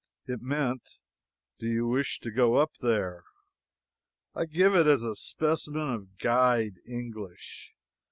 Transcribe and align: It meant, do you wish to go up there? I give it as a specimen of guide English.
It 0.25 0.41
meant, 0.41 0.97
do 1.59 1.67
you 1.67 1.87
wish 1.87 2.19
to 2.21 2.31
go 2.31 2.55
up 2.55 2.71
there? 2.81 3.23
I 4.33 4.45
give 4.45 4.73
it 4.73 4.87
as 4.87 5.03
a 5.03 5.13
specimen 5.15 5.91
of 5.93 6.17
guide 6.17 6.79
English. 6.87 7.71